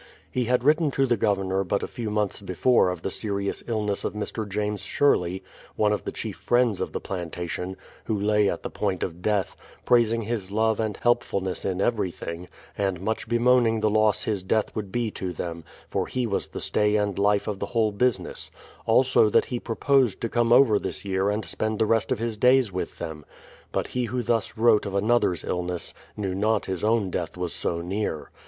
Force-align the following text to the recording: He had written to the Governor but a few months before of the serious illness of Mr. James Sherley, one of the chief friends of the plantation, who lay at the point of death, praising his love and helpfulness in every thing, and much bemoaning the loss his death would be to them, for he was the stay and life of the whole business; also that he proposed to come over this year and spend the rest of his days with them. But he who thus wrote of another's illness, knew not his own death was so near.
He 0.31 0.45
had 0.45 0.63
written 0.63 0.89
to 0.97 1.05
the 1.05 1.15
Governor 1.15 1.63
but 1.63 1.83
a 1.83 1.87
few 1.87 2.09
months 2.09 2.41
before 2.41 2.89
of 2.89 3.03
the 3.03 3.11
serious 3.11 3.63
illness 3.67 4.03
of 4.03 4.15
Mr. 4.15 4.49
James 4.49 4.81
Sherley, 4.81 5.43
one 5.75 5.93
of 5.93 6.05
the 6.05 6.11
chief 6.11 6.37
friends 6.37 6.81
of 6.81 6.91
the 6.91 6.99
plantation, 6.99 7.77
who 8.05 8.17
lay 8.19 8.49
at 8.49 8.63
the 8.63 8.69
point 8.71 9.03
of 9.03 9.21
death, 9.21 9.55
praising 9.85 10.23
his 10.23 10.49
love 10.49 10.79
and 10.79 10.97
helpfulness 10.97 11.63
in 11.63 11.79
every 11.83 12.09
thing, 12.09 12.47
and 12.75 12.99
much 12.99 13.27
bemoaning 13.29 13.79
the 13.79 13.91
loss 13.91 14.23
his 14.23 14.41
death 14.41 14.75
would 14.75 14.91
be 14.91 15.11
to 15.11 15.31
them, 15.33 15.63
for 15.91 16.07
he 16.07 16.25
was 16.25 16.47
the 16.47 16.59
stay 16.61 16.95
and 16.95 17.19
life 17.19 17.47
of 17.47 17.59
the 17.59 17.67
whole 17.67 17.91
business; 17.91 18.49
also 18.87 19.29
that 19.29 19.45
he 19.45 19.59
proposed 19.59 20.19
to 20.21 20.29
come 20.29 20.51
over 20.51 20.79
this 20.79 21.05
year 21.05 21.29
and 21.29 21.45
spend 21.45 21.77
the 21.77 21.85
rest 21.85 22.11
of 22.11 22.17
his 22.17 22.37
days 22.37 22.71
with 22.71 22.97
them. 22.97 23.23
But 23.71 23.89
he 23.89 24.05
who 24.05 24.23
thus 24.23 24.57
wrote 24.57 24.87
of 24.87 24.95
another's 24.95 25.43
illness, 25.43 25.93
knew 26.17 26.33
not 26.33 26.65
his 26.65 26.83
own 26.83 27.11
death 27.11 27.37
was 27.37 27.53
so 27.53 27.81
near. 27.81 28.31